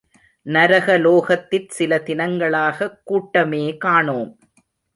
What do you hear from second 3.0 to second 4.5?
கூட்டமே காணோம்.